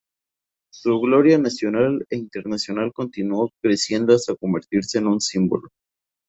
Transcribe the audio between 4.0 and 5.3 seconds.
hasta convertirse en un